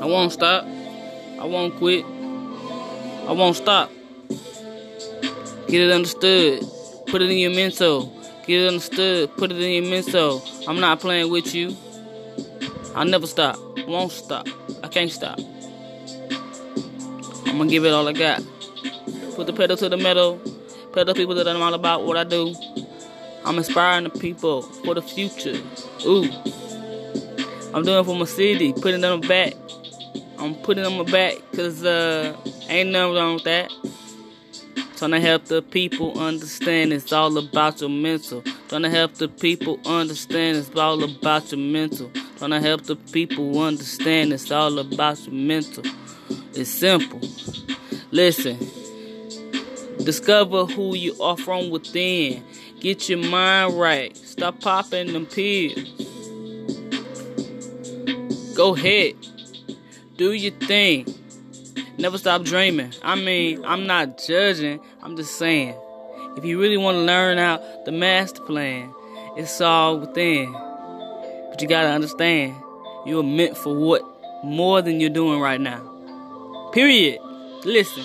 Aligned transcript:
I 0.00 0.06
won't 0.06 0.32
stop. 0.32 0.64
I 1.40 1.44
won't 1.44 1.76
quit. 1.76 2.04
I 2.04 3.32
won't 3.32 3.56
stop. 3.56 3.90
Get 5.68 5.80
it 5.80 5.90
understood. 5.90 6.64
Put 7.06 7.22
it 7.22 7.30
in 7.30 7.38
your 7.38 7.50
mental. 7.50 8.12
Get 8.46 8.62
it 8.62 8.68
understood. 8.68 9.36
Put 9.36 9.50
it 9.52 9.60
in 9.60 9.82
your 9.82 9.90
mental. 9.90 10.44
I'm 10.68 10.80
not 10.80 11.00
playing 11.00 11.30
with 11.30 11.54
you. 11.54 11.76
I'll 12.94 13.04
never 13.04 13.26
stop. 13.26 13.58
Won't 13.86 14.12
stop. 14.12 14.48
I 14.82 14.88
can't 14.88 15.10
stop. 15.10 15.38
I'm 17.46 17.58
gonna 17.58 17.70
give 17.70 17.84
it 17.84 17.92
all 17.92 18.06
I 18.08 18.12
got. 18.12 18.42
Put 19.34 19.46
the 19.46 19.52
pedal 19.52 19.76
to 19.76 19.88
the 19.88 19.96
metal. 19.96 20.40
The 20.92 21.12
people 21.12 21.34
that 21.34 21.46
I'm 21.46 21.60
all 21.60 21.74
about 21.74 22.04
what 22.06 22.16
I 22.16 22.24
do. 22.24 22.54
I'm 23.44 23.58
inspiring 23.58 24.04
the 24.04 24.10
people 24.10 24.62
for 24.62 24.94
the 24.94 25.02
future. 25.02 25.60
Ooh. 26.06 26.26
I'm 27.74 27.82
doing 27.84 28.02
for 28.02 28.16
my 28.16 28.24
city, 28.24 28.72
putting 28.72 29.02
them 29.02 29.20
back. 29.20 29.52
I'm 30.38 30.54
putting 30.56 30.84
them 30.84 31.04
back 31.06 31.36
because 31.50 31.84
uh, 31.84 32.36
ain't 32.68 32.90
nothing 32.90 33.14
wrong 33.14 33.34
with 33.34 33.44
that. 33.44 33.72
Trying 34.96 35.10
to 35.10 35.20
help 35.20 35.44
the 35.44 35.62
people 35.62 36.18
understand 36.18 36.92
it's 36.92 37.12
all 37.12 37.36
about 37.36 37.80
your 37.80 37.90
mental. 37.90 38.42
Trying 38.68 38.82
to 38.82 38.90
help 38.90 39.14
the 39.14 39.28
people 39.28 39.78
understand 39.84 40.56
it's 40.56 40.74
all 40.74 41.02
about 41.02 41.52
your 41.52 41.60
mental. 41.60 42.10
Trying 42.38 42.50
to 42.50 42.60
help 42.60 42.84
the 42.84 42.96
people 42.96 43.60
understand 43.62 44.32
it's 44.32 44.50
all 44.50 44.78
about 44.78 45.20
your 45.26 45.34
mental. 45.34 45.84
It's 46.54 46.70
simple. 46.70 47.20
Listen, 48.10 48.58
discover 50.02 50.64
who 50.64 50.96
you 50.96 51.20
are 51.20 51.36
from 51.36 51.70
within. 51.70 52.42
Get 52.80 53.08
your 53.08 53.18
mind 53.18 53.78
right. 53.78 54.16
Stop 54.16 54.60
popping 54.60 55.12
them 55.12 55.26
pills. 55.26 55.90
Go 58.54 58.74
ahead. 58.74 59.25
Do 60.16 60.32
your 60.32 60.52
thing. 60.52 61.06
Never 61.98 62.16
stop 62.16 62.42
dreaming. 62.42 62.92
I 63.02 63.16
mean, 63.16 63.64
I'm 63.64 63.86
not 63.86 64.18
judging. 64.18 64.80
I'm 65.02 65.16
just 65.16 65.36
saying. 65.36 65.74
If 66.36 66.44
you 66.44 66.60
really 66.60 66.76
want 66.76 66.96
to 66.96 67.02
learn 67.02 67.38
out 67.38 67.60
the 67.84 67.92
master 67.92 68.42
plan, 68.42 68.92
it's 69.36 69.60
all 69.60 69.98
within. 69.98 70.52
But 70.52 71.60
you 71.60 71.68
gotta 71.68 71.88
understand, 71.88 72.54
you're 73.04 73.22
meant 73.22 73.56
for 73.56 73.74
what 73.74 74.02
more 74.42 74.80
than 74.82 75.00
you're 75.00 75.10
doing 75.10 75.40
right 75.40 75.60
now. 75.60 76.70
Period. 76.72 77.18
Listen. 77.64 78.04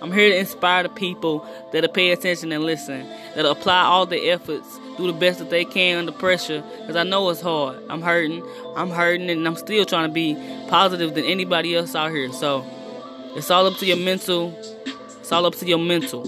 I'm 0.00 0.12
here 0.12 0.28
to 0.28 0.38
inspire 0.38 0.84
the 0.84 0.88
people 0.88 1.44
that'll 1.72 1.90
pay 1.90 2.12
attention 2.12 2.52
and 2.52 2.62
listen, 2.62 3.08
that'll 3.34 3.50
apply 3.50 3.82
all 3.82 4.06
their 4.06 4.32
efforts, 4.32 4.78
do 4.98 5.06
the 5.06 5.18
best 5.18 5.38
that 5.38 5.48
they 5.48 5.64
can 5.64 5.96
under 5.98 6.12
pressure, 6.12 6.62
because 6.80 6.96
I 6.96 7.04
know 7.04 7.30
it's 7.30 7.40
hard. 7.40 7.82
I'm 7.88 8.02
hurting, 8.02 8.44
I'm 8.76 8.90
hurting, 8.90 9.30
and 9.30 9.46
I'm 9.46 9.56
still 9.56 9.86
trying 9.86 10.08
to 10.08 10.12
be 10.12 10.36
positive 10.68 11.14
than 11.14 11.24
anybody 11.24 11.74
else 11.74 11.94
out 11.94 12.10
here. 12.10 12.30
So 12.32 12.66
it's 13.34 13.50
all 13.50 13.66
up 13.66 13.76
to 13.78 13.86
your 13.86 13.96
mental. 13.96 14.52
It's 15.20 15.32
all 15.32 15.46
up 15.46 15.54
to 15.54 15.66
your 15.66 15.78
mental. 15.78 16.24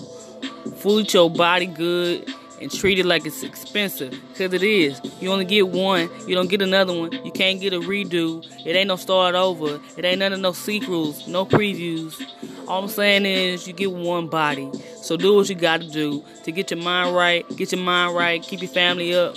Food 0.76 1.12
your 1.12 1.28
body 1.28 1.66
good 1.66 2.32
and 2.60 2.70
treat 2.70 2.98
it 2.98 3.06
like 3.06 3.24
it's 3.24 3.42
expensive, 3.42 4.10
because 4.28 4.52
it 4.52 4.62
is. 4.62 5.00
You 5.20 5.32
only 5.32 5.46
get 5.46 5.68
one, 5.68 6.10
you 6.26 6.34
don't 6.34 6.48
get 6.48 6.62
another 6.62 6.92
one. 6.92 7.12
You 7.24 7.32
can't 7.32 7.58
get 7.60 7.72
a 7.72 7.80
redo. 7.80 8.46
It 8.66 8.76
ain't 8.76 8.88
no 8.88 8.96
start 8.96 9.34
over. 9.34 9.80
It 9.96 10.04
ain't 10.04 10.18
none 10.18 10.32
of 10.34 10.40
no 10.40 10.52
sequels, 10.52 11.26
no 11.26 11.46
previews. 11.46 12.22
All 12.70 12.84
I'm 12.84 12.88
saying 12.88 13.26
is 13.26 13.66
you 13.66 13.72
get 13.72 13.90
one 13.90 14.28
body. 14.28 14.70
So 15.02 15.16
do 15.16 15.34
what 15.34 15.48
you 15.48 15.56
got 15.56 15.80
to 15.80 15.88
do 15.88 16.24
to 16.44 16.52
get 16.52 16.70
your 16.70 16.80
mind 16.80 17.16
right, 17.16 17.44
get 17.56 17.72
your 17.72 17.80
mind 17.80 18.14
right, 18.14 18.40
keep 18.40 18.62
your 18.62 18.70
family 18.70 19.12
up, 19.12 19.34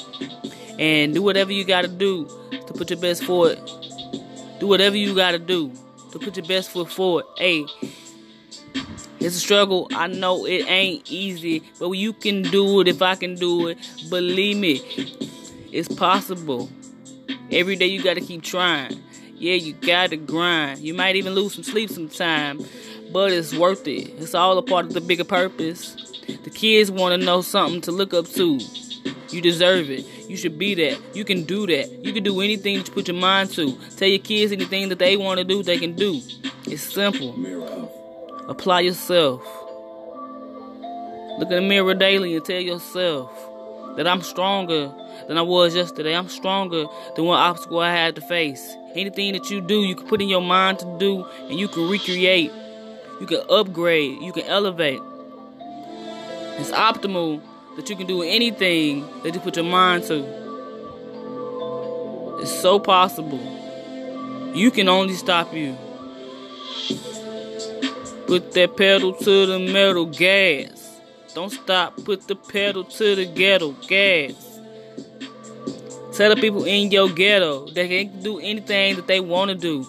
and 0.77 1.15
do 1.15 1.23
whatever 1.23 1.51
you 1.51 1.63
got 1.63 1.81
to 1.81 1.87
do 1.87 2.25
to 2.51 2.73
put 2.73 2.91
your 2.91 2.99
best 2.99 3.23
foot. 3.23 3.57
Do 4.59 4.67
whatever 4.67 4.95
you 4.95 5.15
got 5.15 5.31
to 5.31 5.39
do 5.39 5.71
to 6.11 6.19
put 6.19 6.37
your 6.37 6.45
best 6.45 6.69
foot 6.69 6.91
forward. 6.91 7.25
Hey, 7.39 7.65
it's 9.19 9.35
a 9.35 9.39
struggle. 9.39 9.87
I 9.93 10.05
know 10.05 10.45
it 10.45 10.69
ain't 10.69 11.11
easy, 11.11 11.63
but 11.79 11.89
you 11.89 12.13
can 12.13 12.43
do 12.43 12.81
it 12.81 12.87
if 12.87 13.01
I 13.01 13.15
can 13.15 13.33
do 13.33 13.69
it. 13.69 13.79
Believe 14.11 14.57
me, 14.57 14.75
it's 15.71 15.91
possible. 15.91 16.69
Every 17.49 17.77
day 17.77 17.87
you 17.87 18.03
got 18.03 18.13
to 18.13 18.21
keep 18.21 18.43
trying. 18.43 19.01
Yeah, 19.35 19.55
you 19.55 19.73
got 19.73 20.11
to 20.11 20.17
grind. 20.17 20.79
You 20.79 20.93
might 20.93 21.15
even 21.15 21.33
lose 21.33 21.55
some 21.55 21.63
sleep 21.63 21.89
sometime, 21.89 22.63
but 23.13 23.31
it's 23.31 23.53
worth 23.55 23.87
it. 23.87 24.09
It's 24.17 24.35
all 24.35 24.57
a 24.57 24.63
part 24.63 24.87
of 24.87 24.93
the 24.93 25.01
bigger 25.01 25.23
purpose. 25.23 25.95
The 26.43 26.49
kids 26.49 26.89
want 26.89 27.19
to 27.19 27.25
know 27.25 27.41
something 27.41 27.81
to 27.81 27.91
look 27.91 28.13
up 28.13 28.27
to. 28.29 28.59
You 29.29 29.41
deserve 29.41 29.89
it. 29.89 30.05
You 30.27 30.35
should 30.37 30.57
be 30.57 30.73
that. 30.75 30.99
You 31.15 31.23
can 31.23 31.43
do 31.43 31.67
that. 31.67 31.91
You 32.03 32.11
can 32.13 32.23
do 32.23 32.41
anything 32.41 32.77
that 32.77 32.87
you 32.87 32.93
put 32.93 33.07
your 33.07 33.17
mind 33.17 33.51
to. 33.51 33.77
Tell 33.97 34.07
your 34.07 34.19
kids 34.19 34.51
anything 34.51 34.89
that 34.89 34.99
they 34.99 35.15
want 35.15 35.39
to 35.39 35.43
do, 35.43 35.63
they 35.63 35.77
can 35.77 35.95
do. 35.95 36.21
It's 36.65 36.81
simple. 36.81 37.33
Apply 38.49 38.81
yourself. 38.81 39.41
Look 41.39 41.49
in 41.49 41.55
the 41.55 41.61
mirror 41.61 41.93
daily 41.93 42.35
and 42.35 42.45
tell 42.45 42.59
yourself 42.59 43.31
that 43.97 44.07
I'm 44.07 44.21
stronger 44.21 44.91
than 45.27 45.37
I 45.37 45.41
was 45.41 45.75
yesterday. 45.75 46.15
I'm 46.15 46.29
stronger 46.29 46.85
than 47.15 47.25
what 47.25 47.37
obstacle 47.37 47.79
I 47.79 47.91
had 47.91 48.15
to 48.15 48.21
face. 48.21 48.75
Anything 48.95 49.33
that 49.33 49.49
you 49.49 49.61
do, 49.61 49.81
you 49.81 49.95
can 49.95 50.07
put 50.07 50.21
in 50.21 50.29
your 50.29 50.41
mind 50.41 50.79
to 50.79 50.97
do, 50.99 51.25
and 51.49 51.59
you 51.59 51.67
can 51.67 51.89
recreate. 51.89 52.51
You 53.23 53.27
can 53.27 53.43
upgrade. 53.49 54.21
You 54.21 54.33
can 54.33 54.43
elevate. 54.47 54.99
It's 56.59 56.71
optimal 56.71 57.41
that 57.77 57.89
you 57.89 57.95
can 57.95 58.05
do 58.05 58.21
anything 58.21 59.07
that 59.23 59.33
you 59.33 59.39
put 59.39 59.55
your 59.55 59.63
mind 59.63 60.03
to. 60.09 60.25
It's 62.41 62.51
so 62.51 62.79
possible. 62.79 63.39
You 64.53 64.69
can 64.71 64.89
only 64.89 65.13
stop 65.13 65.53
you. 65.53 65.77
Put 68.27 68.51
that 68.51 68.75
pedal 68.75 69.13
to 69.13 69.45
the 69.45 69.57
metal, 69.71 70.07
gas. 70.07 70.99
Don't 71.33 71.49
stop, 71.49 71.95
put 72.03 72.27
the 72.27 72.35
pedal 72.35 72.83
to 72.83 73.15
the 73.15 73.25
ghetto, 73.25 73.71
gas. 73.87 74.59
Tell 76.11 76.35
the 76.35 76.41
people 76.41 76.65
in 76.65 76.91
your 76.91 77.07
ghetto 77.07 77.69
they 77.69 77.87
can 78.05 78.21
do 78.21 78.39
anything 78.39 78.97
that 78.97 79.07
they 79.07 79.21
want 79.21 79.47
to 79.47 79.55
do. 79.55 79.87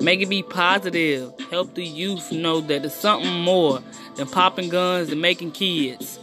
Make 0.00 0.20
it 0.20 0.28
be 0.28 0.42
positive. 0.42 1.32
Help 1.50 1.74
the 1.74 1.84
youth 1.84 2.30
know 2.30 2.60
that 2.60 2.84
it's 2.84 2.94
something 2.94 3.40
more 3.40 3.82
than 4.16 4.28
popping 4.28 4.68
guns 4.68 5.10
and 5.10 5.20
making 5.20 5.52
kids. 5.52 6.18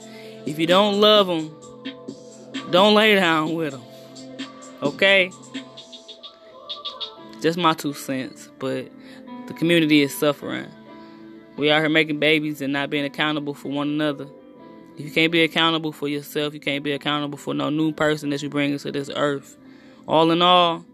If 0.46 0.60
you 0.60 0.68
don't 0.68 1.02
love 1.02 1.28
them, 1.28 1.54
don't 2.72 2.96
lay 2.96 3.16
down 3.16 3.54
with 3.54 3.72
them. 3.72 3.84
Okay? 4.82 5.32
Just 7.42 7.58
my 7.58 7.74
two 7.74 7.94
cents, 7.94 8.50
but 8.60 8.90
the 9.48 9.54
community 9.54 10.02
is 10.02 10.18
suffering. 10.18 10.68
We 11.58 11.70
out 11.70 11.82
here 11.82 11.90
making 11.90 12.20
babies 12.20 12.62
and 12.62 12.74
not 12.74 12.90
being 12.90 13.06
accountable 13.06 13.54
for 13.54 13.70
one 13.70 13.90
another. 13.90 14.28
If 14.98 15.06
you 15.06 15.12
can't 15.12 15.32
be 15.32 15.44
accountable 15.44 15.92
for 15.92 16.08
yourself, 16.08 16.54
you 16.54 16.60
can't 16.60 16.84
be 16.84 16.94
accountable 16.94 17.38
for 17.38 17.54
no 17.54 17.70
new 17.70 17.92
person 17.92 18.30
that 18.30 18.42
you 18.42 18.50
bring 18.50 18.72
into 18.72 18.92
this 18.92 19.10
earth. 19.14 19.58
All 20.08 20.32
in 20.32 20.42
all, 20.42 20.86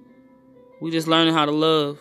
we 0.80 0.90
just 0.90 1.08
learning 1.08 1.34
how 1.34 1.46
to 1.46 1.52
love. 1.52 2.00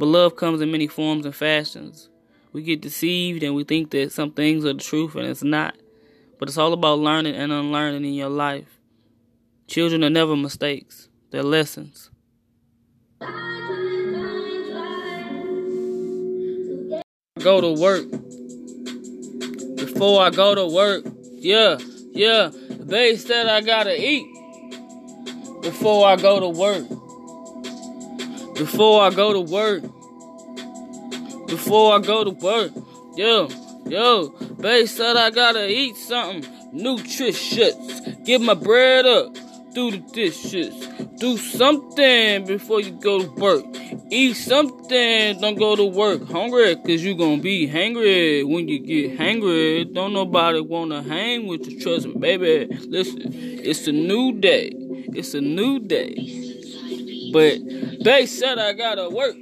But 0.00 0.06
love 0.06 0.34
comes 0.34 0.62
in 0.62 0.72
many 0.72 0.86
forms 0.86 1.26
and 1.26 1.34
fashions. 1.36 2.08
We 2.54 2.62
get 2.62 2.80
deceived 2.80 3.42
and 3.42 3.54
we 3.54 3.64
think 3.64 3.90
that 3.90 4.12
some 4.12 4.30
things 4.30 4.64
are 4.64 4.72
the 4.72 4.80
truth 4.80 5.14
and 5.14 5.26
it's 5.26 5.42
not. 5.42 5.76
But 6.38 6.48
it's 6.48 6.56
all 6.56 6.72
about 6.72 7.00
learning 7.00 7.34
and 7.34 7.52
unlearning 7.52 8.06
in 8.06 8.14
your 8.14 8.30
life. 8.30 8.80
Children 9.66 10.02
are 10.02 10.08
never 10.08 10.34
mistakes, 10.36 11.10
they're 11.30 11.42
lessons. 11.42 12.10
Go 17.38 17.60
to 17.60 17.78
work. 17.78 18.10
Before 19.76 20.22
I 20.22 20.30
go 20.30 20.54
to 20.54 20.66
work, 20.66 21.04
yeah, 21.34 21.76
yeah, 22.12 22.50
they 22.70 23.18
said 23.18 23.48
I 23.48 23.60
gotta 23.60 24.02
eat. 24.02 24.26
Before 25.60 26.06
I 26.06 26.16
go 26.16 26.40
to 26.40 26.48
work. 26.48 26.99
Before 28.60 29.00
I 29.00 29.08
go 29.08 29.32
to 29.32 29.40
work. 29.40 29.80
Before 31.46 31.94
I 31.94 31.98
go 31.98 32.24
to 32.24 32.30
work. 32.30 32.72
Yo, 33.16 33.48
yo, 33.86 34.28
they 34.58 34.84
said 34.84 35.16
I 35.16 35.30
gotta 35.30 35.66
eat 35.66 35.96
something 35.96 36.44
nutritious. 36.70 37.74
Get 38.26 38.42
my 38.42 38.52
bread 38.52 39.06
up. 39.06 39.34
Do 39.72 39.92
the 39.92 39.98
dishes. 40.12 40.74
Do 41.18 41.38
something 41.38 42.44
before 42.44 42.82
you 42.82 42.90
go 42.90 43.22
to 43.22 43.30
work. 43.30 43.64
Eat 44.10 44.34
something. 44.34 45.40
Don't 45.40 45.58
go 45.58 45.74
to 45.74 45.86
work 45.86 46.28
hungry, 46.28 46.76
cause 46.76 47.02
you 47.02 47.14
gonna 47.14 47.40
be 47.40 47.66
hungry 47.66 48.44
when 48.44 48.68
you 48.68 48.78
get 48.80 49.16
hungry. 49.18 49.86
Don't 49.86 50.12
nobody 50.12 50.60
wanna 50.60 51.02
hang 51.02 51.46
with 51.46 51.66
you. 51.66 51.80
Trust 51.80 52.08
me, 52.08 52.14
baby. 52.18 52.66
Listen, 52.86 53.22
it's 53.24 53.86
a 53.86 53.92
new 53.92 54.32
day. 54.38 54.70
It's 55.14 55.32
a 55.32 55.40
new 55.40 55.78
day. 55.78 56.36
But 57.32 57.60
they 58.02 58.26
said 58.26 58.58
I 58.58 58.72
gotta 58.72 59.08
work. 59.08 59.36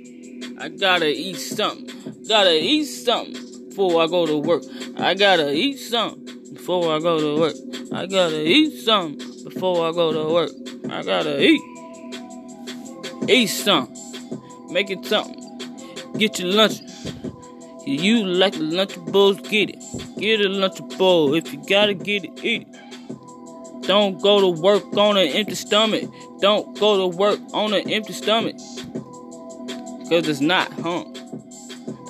I 0.59 0.69
gotta 0.69 1.09
eat 1.09 1.37
something. 1.37 2.25
Gotta 2.29 2.59
eat 2.59 2.85
something 2.85 3.69
before 3.69 4.03
I 4.03 4.07
go 4.07 4.27
to 4.27 4.39
work. 4.39 4.65
I 4.97 5.15
gotta 5.15 5.53
eat 5.53 5.79
something 5.79 6.55
before 6.55 6.95
I 6.95 6.99
go 6.99 7.19
to 7.21 7.41
work. 7.41 7.55
I 7.93 8.07
gotta 8.07 8.43
eat 8.47 8.83
something 8.83 9.45
before 9.45 9.89
I 9.89 9.93
go 9.93 10.13
to 10.13 10.33
work. 10.33 10.51
I 10.91 11.03
gotta 11.03 11.43
eat. 11.43 11.61
Eat 13.29 13.47
something. 13.47 13.97
Make 14.71 14.91
it 14.91 15.05
something. 15.05 15.39
Get 16.19 16.39
your 16.39 16.53
lunch. 16.53 16.81
You 17.87 18.25
like 18.25 18.53
the 18.53 18.61
Lunchables, 18.61 19.49
get 19.49 19.71
it. 19.71 19.83
Get 20.19 20.41
a 20.41 20.49
Lunchable. 20.49 21.39
If 21.39 21.53
you 21.53 21.63
gotta 21.67 21.95
get 21.95 22.25
it, 22.25 22.45
eat 22.45 22.67
it. 22.69 22.88
Don't 23.89 24.21
go 24.21 24.41
to 24.43 24.49
work 24.61 24.85
on 24.99 25.17
an 25.17 25.29
empty 25.29 25.55
stomach. 25.55 26.05
Don't 26.43 26.79
go 26.79 27.09
to 27.11 27.17
work 27.17 27.41
on 27.55 27.73
an 27.73 27.89
empty 27.89 28.13
stomach. 28.13 28.57
Cause 30.11 30.29
it's 30.29 30.43
not, 30.43 30.71
huh? 30.75 31.07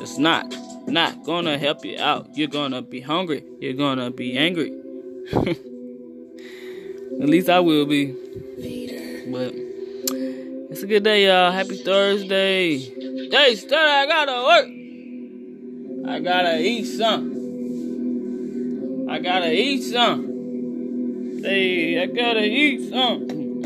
It's 0.01 0.19
not, 0.19 0.53
not 0.89 1.23
gonna 1.23 1.57
help 1.57 1.85
you 1.85 1.97
out. 2.01 2.37
You're 2.37 2.49
gonna 2.49 2.83
be 2.83 3.01
hungry. 3.01 3.45
You're 3.61 3.75
gonna 3.75 4.11
be 4.11 4.37
angry. 4.37 4.73
At 7.23 7.29
least 7.29 7.49
I 7.49 7.61
will 7.61 7.87
be. 7.87 8.07
But 9.31 9.55
it's 10.73 10.83
a 10.83 10.87
good 10.89 11.05
day, 11.05 11.27
y'all. 11.27 11.53
Happy 11.53 11.77
Thursday. 11.77 12.79
Day 13.29 13.55
start, 13.55 13.89
I 13.89 14.07
gotta 14.07 14.43
work. 14.43 14.67
I 16.09 16.19
gotta 16.19 16.61
eat 16.61 16.87
some. 16.87 17.37
I 19.09 19.21
gotta 19.21 19.53
eat 19.53 19.83
some. 19.83 20.28
Hey, 21.41 22.03
I 22.03 22.07
gotta 22.07 22.45
eat 22.45 22.91
something. 22.91 23.63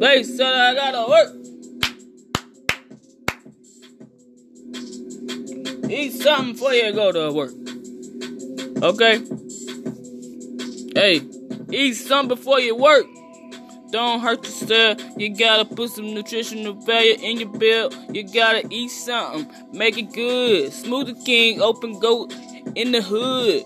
They 0.00 0.24
said 0.24 0.52
I 0.52 0.74
gotta 0.74 1.08
work. 1.08 1.32
Eat 5.88 6.12
something 6.12 6.54
before 6.54 6.72
you 6.72 6.92
go 6.92 7.12
to 7.12 7.32
work. 7.32 7.52
Okay? 8.82 9.22
Hey, 10.94 11.20
eat 11.70 11.94
something 11.94 12.36
before 12.36 12.58
you 12.58 12.74
work. 12.74 13.06
Don't 13.92 14.18
hurt 14.18 14.44
yourself. 14.44 15.00
You 15.16 15.36
gotta 15.36 15.64
put 15.64 15.90
some 15.90 16.12
nutritional 16.14 16.72
value 16.72 17.14
in 17.22 17.38
your 17.38 17.50
bill. 17.50 17.92
You 18.12 18.24
gotta 18.24 18.66
eat 18.70 18.88
something. 18.88 19.48
Make 19.72 19.98
it 19.98 20.12
good. 20.12 20.72
Smoothie 20.72 21.24
King, 21.24 21.62
open 21.62 22.00
goat 22.00 22.34
in 22.74 22.90
the 22.90 23.02
hood. 23.02 23.62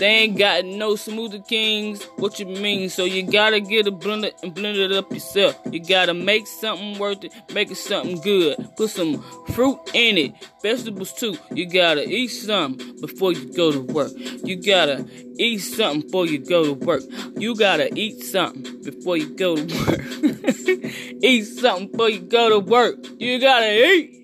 They 0.00 0.06
ain't 0.06 0.38
got 0.38 0.64
no 0.64 0.94
smoothie 0.94 1.46
kings. 1.46 2.02
What 2.16 2.40
you 2.40 2.46
mean? 2.46 2.88
So 2.88 3.04
you 3.04 3.22
gotta 3.22 3.60
get 3.60 3.86
a 3.86 3.92
blender 3.92 4.32
and 4.42 4.54
blend 4.54 4.78
it 4.78 4.92
up 4.92 5.12
yourself. 5.12 5.60
You 5.70 5.78
gotta 5.78 6.14
make 6.14 6.46
something 6.46 6.98
worth 6.98 7.22
it. 7.22 7.34
Make 7.52 7.70
it 7.70 7.76
something 7.76 8.18
good. 8.22 8.56
Put 8.78 8.88
some 8.88 9.20
fruit 9.48 9.78
in 9.92 10.16
it. 10.16 10.32
Vegetables 10.62 11.12
too. 11.12 11.36
You 11.52 11.66
gotta 11.66 12.08
eat 12.08 12.28
something 12.28 12.98
before 13.02 13.32
you 13.34 13.52
go 13.52 13.72
to 13.72 13.80
work. 13.80 14.12
You 14.42 14.56
gotta 14.56 15.04
eat 15.38 15.58
something 15.58 16.00
before 16.00 16.24
you 16.24 16.38
go 16.38 16.64
to 16.64 16.72
work. 16.72 17.02
You 17.36 17.54
gotta 17.54 17.94
eat 17.94 18.22
something 18.22 18.82
before 18.82 19.18
you 19.18 19.36
go 19.36 19.56
to 19.56 19.62
work. 19.84 20.00
eat 21.22 21.44
something 21.44 21.88
before 21.88 22.08
you 22.08 22.20
go 22.20 22.48
to 22.48 22.58
work. 22.58 22.96
You 23.18 23.38
gotta 23.38 23.70
eat. 23.70 24.16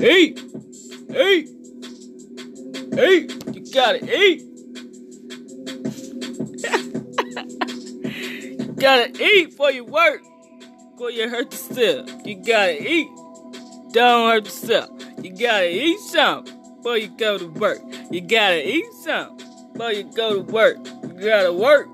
Eat. 0.00 0.40
Eat. 1.14 1.50
Eat. 2.98 3.49
Gotta 3.72 4.04
eat. 4.04 4.42
you 8.58 8.72
gotta 8.74 9.22
eat 9.22 9.50
before 9.50 9.70
you 9.70 9.84
work. 9.84 10.22
Before 10.92 11.10
you 11.12 11.28
hurt 11.28 11.52
yourself. 11.52 12.10
You 12.24 12.34
gotta 12.36 12.82
eat. 12.82 13.08
Don't 13.92 14.30
hurt 14.30 14.44
yourself. 14.46 14.90
You 15.22 15.30
gotta 15.30 15.70
eat 15.70 16.00
something 16.00 16.76
before 16.76 16.96
you 16.96 17.08
go 17.16 17.38
to 17.38 17.46
work. 17.46 17.78
You 18.10 18.20
gotta 18.22 18.68
eat 18.68 18.86
something 19.04 19.46
before 19.72 19.92
you 19.92 20.02
go 20.02 20.42
to 20.42 20.52
work. 20.52 20.78
You 21.04 21.28
gotta 21.28 21.52
work. 21.52 21.88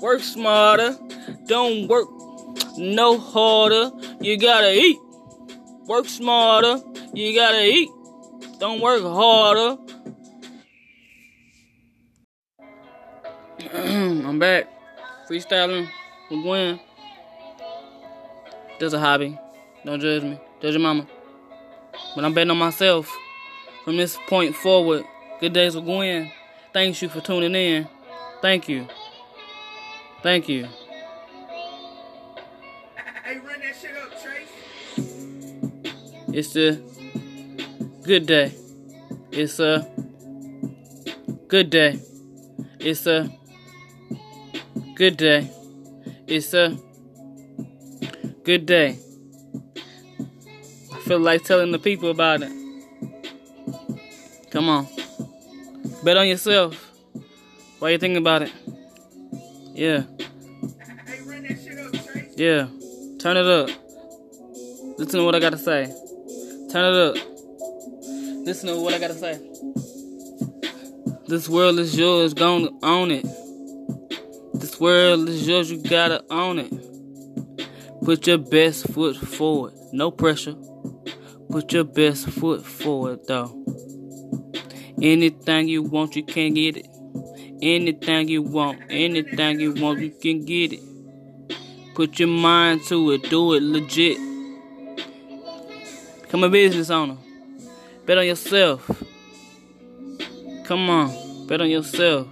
Work 0.00 0.20
smarter. 0.20 0.96
Don't 1.46 1.88
work 1.88 2.08
no 2.78 3.18
harder. 3.18 3.90
You 4.20 4.38
gotta 4.38 4.72
eat. 4.72 4.98
Work 5.86 6.06
smarter. 6.06 6.80
You 7.12 7.34
gotta 7.34 7.64
eat. 7.64 7.90
Don't 8.60 8.80
work 8.80 9.02
harder. 9.02 9.78
Back. 14.42 14.66
Freestyling 15.28 15.88
with 16.28 16.42
Gwen. 16.42 16.80
That's 18.80 18.92
a 18.92 18.98
hobby. 18.98 19.38
Don't 19.84 20.00
judge 20.00 20.24
me. 20.24 20.40
Judge 20.60 20.72
your 20.72 20.80
mama. 20.80 21.06
But 22.16 22.24
I'm 22.24 22.34
betting 22.34 22.50
on 22.50 22.58
myself. 22.58 23.08
From 23.84 23.96
this 23.96 24.18
point 24.26 24.56
forward, 24.56 25.04
good 25.38 25.52
days 25.52 25.76
with 25.76 25.84
Gwen. 25.84 26.32
Thanks 26.72 27.00
you 27.00 27.08
for 27.08 27.20
tuning 27.20 27.54
in. 27.54 27.86
Thank 28.40 28.68
you. 28.68 28.88
Thank 30.24 30.48
you. 30.48 30.66
Hey, 33.24 33.38
run 33.38 33.60
that 33.60 33.76
shit 33.80 33.96
up, 33.96 34.10
Trace. 34.20 34.48
It's 36.32 36.56
a 36.56 36.82
good 38.02 38.26
day. 38.26 38.52
It's 39.30 39.60
a 39.60 39.88
good 41.46 41.70
day. 41.70 42.00
It's 42.80 43.06
a 43.06 43.30
good 44.94 45.16
day. 45.16 45.50
It's 46.26 46.54
a 46.54 46.78
good 48.44 48.66
day. 48.66 48.98
I 50.92 51.00
feel 51.00 51.18
like 51.18 51.44
telling 51.44 51.72
the 51.72 51.78
people 51.78 52.10
about 52.10 52.42
it. 52.42 52.52
Come 54.50 54.68
on. 54.68 54.86
Bet 56.04 56.16
on 56.16 56.28
yourself. 56.28 56.90
Why 57.78 57.90
you 57.90 57.98
thinking 57.98 58.18
about 58.18 58.42
it? 58.42 58.52
Yeah. 59.74 60.04
Yeah. 62.36 62.68
Turn 63.18 63.36
it 63.36 63.46
up. 63.46 63.70
Listen 64.98 65.20
to 65.20 65.24
what 65.24 65.34
I 65.34 65.40
gotta 65.40 65.58
say. 65.58 65.86
Turn 66.70 66.84
it 66.84 66.94
up. 66.94 67.16
Listen 68.46 68.68
to 68.68 68.80
what 68.80 68.94
I 68.94 68.98
gotta 68.98 69.14
say. 69.14 69.40
This 71.26 71.48
world 71.48 71.78
is 71.78 71.96
yours, 71.96 72.34
gonna 72.34 72.68
own 72.82 73.10
it. 73.10 73.26
World 74.82 75.28
is 75.28 75.46
yours, 75.46 75.70
you 75.70 75.80
gotta 75.80 76.24
own 76.28 76.58
it. 76.58 76.72
Put 78.04 78.26
your 78.26 78.38
best 78.38 78.88
foot 78.88 79.16
forward, 79.16 79.74
no 79.92 80.10
pressure. 80.10 80.56
Put 81.48 81.72
your 81.72 81.84
best 81.84 82.28
foot 82.28 82.66
forward, 82.66 83.20
though. 83.28 83.64
Anything 85.00 85.68
you 85.68 85.84
want, 85.84 86.16
you 86.16 86.24
can 86.24 86.54
get 86.54 86.76
it. 86.76 86.88
Anything 87.62 88.26
you 88.26 88.42
want, 88.42 88.80
anything 88.90 89.60
you 89.60 89.72
want, 89.72 90.00
you 90.00 90.10
can 90.10 90.44
get 90.44 90.72
it. 90.72 90.82
Put 91.94 92.18
your 92.18 92.26
mind 92.26 92.80
to 92.88 93.12
it, 93.12 93.30
do 93.30 93.52
it 93.52 93.62
legit. 93.62 94.18
Become 96.22 96.42
a 96.42 96.48
business 96.48 96.90
owner. 96.90 97.18
Bet 98.04 98.18
on 98.18 98.26
yourself. 98.26 98.90
Come 100.64 100.90
on, 100.90 101.46
bet 101.46 101.60
on 101.60 101.70
yourself. 101.70 102.26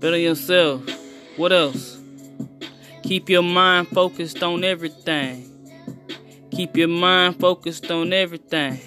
Bet 0.00 0.14
on 0.14 0.20
yourself. 0.20 0.91
What 1.36 1.52
else? 1.52 1.98
Keep 3.02 3.30
your 3.30 3.42
mind 3.42 3.88
focused 3.88 4.42
on 4.42 4.64
everything. 4.64 5.48
Keep 6.50 6.76
your 6.76 6.88
mind 6.88 7.40
focused 7.40 7.90
on 7.90 8.12
everything. 8.12 8.78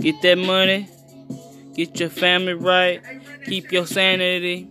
Get 0.00 0.20
that 0.20 0.36
money. 0.36 0.88
Get 1.74 1.98
your 1.98 2.10
family 2.10 2.52
right. 2.52 3.02
Keep 3.46 3.72
your 3.72 3.86
sanity. 3.86 4.68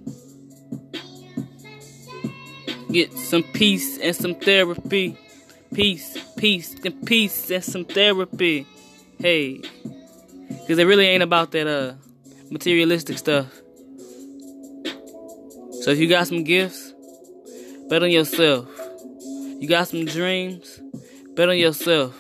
Get 2.92 3.12
some 3.14 3.42
peace 3.42 3.98
and 3.98 4.16
some 4.16 4.36
therapy. 4.36 5.18
Peace, 5.74 6.16
peace, 6.38 6.76
and 6.86 7.06
peace 7.06 7.50
and 7.50 7.64
some 7.64 7.86
therapy. 7.86 8.68
Hey. 9.18 9.62
Cause 10.68 10.78
it 10.78 10.86
really 10.86 11.08
ain't 11.08 11.24
about 11.24 11.52
that 11.52 11.66
uh 11.66 11.94
materialistic 12.52 13.18
stuff. 13.18 13.63
So 15.84 15.92
if 15.92 16.00
you 16.00 16.08
got 16.08 16.28
some 16.28 16.46
gifts, 16.46 16.94
bet 17.90 18.04
on 18.04 18.10
yourself. 18.10 18.70
You 19.60 19.68
got 19.68 19.90
some 19.90 20.06
dreams, 20.06 20.80
bet 21.36 21.50
on 21.50 21.58
yourself. 21.58 22.16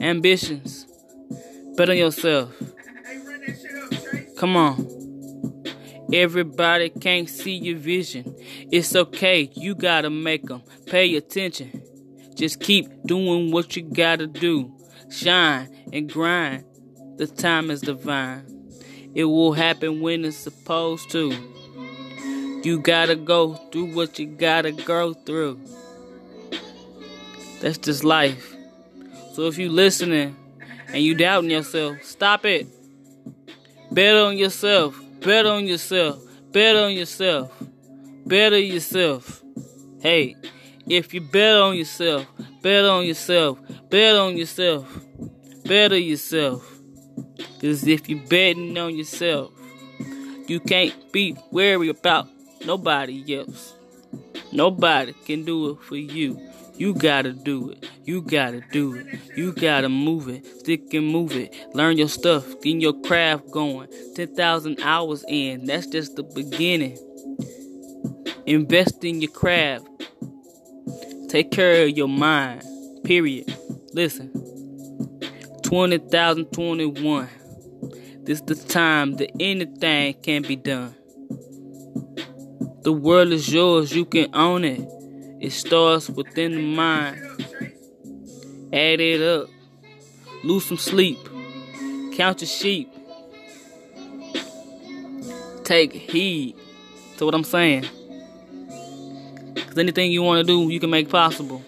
Ambitions, 0.00 0.86
bet 1.76 1.90
on 1.90 1.98
yourself. 1.98 2.50
Come 4.38 4.56
on. 4.56 5.64
Everybody 6.14 6.88
can't 6.88 7.28
see 7.28 7.56
your 7.56 7.76
vision. 7.76 8.34
It's 8.70 8.96
okay, 8.96 9.50
you 9.52 9.74
gotta 9.74 10.08
make 10.08 10.46
them 10.46 10.62
pay 10.86 11.14
attention. 11.16 11.82
Just 12.34 12.60
keep 12.60 12.86
doing 13.04 13.50
what 13.50 13.76
you 13.76 13.82
gotta 13.82 14.26
do. 14.26 14.74
Shine 15.10 15.68
and 15.92 16.10
grind. 16.10 16.64
The 17.18 17.26
time 17.26 17.70
is 17.70 17.82
divine. 17.82 18.46
It 19.14 19.24
will 19.24 19.52
happen 19.52 20.00
when 20.00 20.24
it's 20.24 20.38
supposed 20.38 21.10
to. 21.10 21.52
You 22.62 22.78
gotta 22.78 23.16
go 23.16 23.54
through 23.54 23.94
what 23.94 24.18
you 24.18 24.26
gotta 24.26 24.72
go 24.72 25.14
through. 25.14 25.60
That's 27.60 27.78
just 27.78 28.04
life. 28.04 28.54
So 29.34 29.46
if 29.46 29.58
you 29.58 29.68
listening 29.68 30.36
and 30.88 31.02
you 31.02 31.14
doubting 31.14 31.50
yourself, 31.50 32.02
stop 32.02 32.44
it. 32.44 32.66
Bet 33.90 34.14
on 34.14 34.36
yourself. 34.36 35.00
Bet 35.20 35.46
on 35.46 35.66
yourself. 35.66 36.22
Bet 36.52 36.76
on 36.76 36.92
yourself. 36.92 37.50
Bet 38.26 38.52
on 38.52 38.62
yourself. 38.64 39.42
Hey, 40.00 40.36
If 40.88 41.14
you 41.14 41.20
bet 41.20 41.56
on 41.56 41.76
yourself, 41.76 42.26
bet 42.60 42.84
on 42.84 43.06
yourself, 43.06 43.58
bet 43.88 44.16
on 44.16 44.36
yourself, 44.36 45.00
bet 45.64 45.92
on 45.92 46.02
yourself. 46.02 46.78
Cause 47.60 47.86
if 47.86 48.08
you 48.08 48.16
betting 48.16 48.76
on 48.76 48.96
yourself, 48.96 49.52
you 50.48 50.58
can't 50.58 51.12
be 51.12 51.36
worried 51.52 51.90
about 51.90 52.26
nobody 52.66 53.36
else. 53.36 53.74
Nobody 54.52 55.12
can 55.24 55.44
do 55.44 55.70
it 55.70 55.78
for 55.80 55.96
you. 55.96 56.40
You 56.76 56.94
gotta 56.94 57.32
do 57.32 57.70
it. 57.70 57.88
You 58.04 58.22
gotta 58.22 58.62
do 58.72 58.94
it. 58.94 59.06
You 59.36 59.52
gotta 59.52 59.88
move 59.88 60.28
it. 60.28 60.44
Stick 60.60 60.92
and 60.94 61.06
move 61.06 61.32
it. 61.32 61.54
Learn 61.74 61.98
your 61.98 62.08
stuff. 62.08 62.44
Get 62.62 62.80
your 62.80 63.00
craft 63.02 63.50
going. 63.50 63.88
10,000 64.16 64.80
hours 64.80 65.24
in. 65.28 65.66
That's 65.66 65.86
just 65.86 66.16
the 66.16 66.22
beginning. 66.22 66.98
Invest 68.46 69.04
in 69.04 69.20
your 69.20 69.30
craft. 69.30 69.86
Take 71.28 71.50
care 71.50 71.84
of 71.84 71.90
your 71.90 72.08
mind. 72.08 72.62
Period. 73.04 73.54
Listen. 73.92 74.30
20,021. 75.62 77.28
This 78.24 78.40
is 78.40 78.46
the 78.46 78.54
time 78.54 79.14
that 79.16 79.30
anything 79.40 80.14
can 80.22 80.42
be 80.42 80.56
done. 80.56 80.94
The 82.82 82.92
world 82.92 83.32
is 83.32 83.52
yours. 83.52 83.92
You 83.92 84.04
can 84.04 84.34
own 84.34 84.64
it. 84.64 84.80
It 85.40 85.52
starts 85.52 86.08
within 86.08 86.52
the 86.52 86.62
mind. 86.62 87.18
Add 88.72 89.00
it 89.00 89.22
up. 89.22 89.48
Lose 90.42 90.66
some 90.66 90.76
sleep. 90.76 91.18
Count 92.14 92.40
your 92.40 92.48
sheep. 92.48 92.92
Take 95.62 95.92
heed 95.92 96.56
to 97.18 97.24
what 97.24 97.34
I'm 97.34 97.44
saying. 97.44 97.86
Because 99.54 99.78
anything 99.78 100.10
you 100.10 100.22
want 100.22 100.44
to 100.44 100.44
do, 100.44 100.68
you 100.72 100.80
can 100.80 100.90
make 100.90 101.08
possible. 101.08 101.62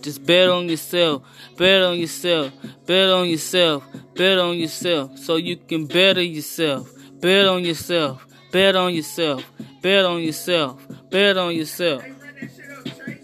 Just 0.00 0.24
bet 0.24 0.48
on 0.48 0.68
yourself. 0.68 1.22
Bet 1.56 1.82
on 1.82 1.98
yourself. 1.98 2.52
Bet 2.86 3.08
on 3.10 3.28
yourself. 3.28 3.84
Bet 4.14 4.38
on 4.38 4.56
yourself. 4.56 5.18
So 5.18 5.36
you 5.36 5.56
can 5.56 5.86
better 5.86 6.22
yourself. 6.22 6.88
Bet 7.20 7.46
on 7.46 7.64
yourself. 7.64 8.26
Bet 8.56 8.74
on 8.74 8.94
yourself. 8.94 9.44
Bet 9.82 10.06
on 10.06 10.22
yourself. 10.22 10.82
Bet 11.10 11.36
on 11.36 11.54
yourself. 11.54 12.02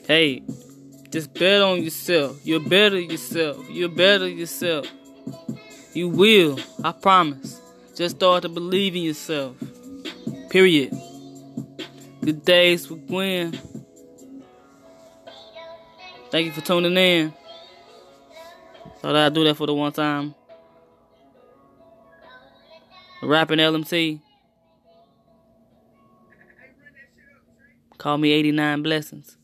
Hey, 0.07 0.43
just 1.09 1.33
bet 1.33 1.63
on 1.63 1.83
yourself. 1.83 2.39
You're 2.45 2.61
better 2.61 3.01
yourself. 3.01 3.57
You're 3.71 3.89
better 3.89 4.29
yourself. 4.29 4.87
You 5.95 6.11
will. 6.11 6.59
I 6.85 6.93
promise. 6.93 7.59
Just 7.95 8.17
start 8.17 8.43
to 8.43 8.51
believe 8.51 8.95
in 8.95 9.01
yourself. 9.01 9.57
Period. 10.51 10.93
Good 12.21 12.45
days 12.45 12.91
with 12.91 13.09
Gwen. 13.09 13.59
Thank 16.31 16.45
you 16.45 16.53
for 16.53 16.61
tuning 16.61 16.95
in. 16.95 17.33
Thought 19.01 19.17
I'd 19.17 19.33
do 19.33 19.45
that 19.45 19.55
for 19.55 19.67
the 19.67 19.73
one 19.73 19.93
time. 19.93 20.35
Rapping 23.23 23.61
LMT. 23.61 24.21
Call 28.03 28.19
me 28.19 28.33
89 28.33 28.83
Blessings. 28.83 29.39